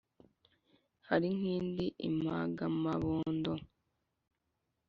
hari 1.07 1.27
n’ikindi 1.39 1.85
impagamabondo, 2.07 3.53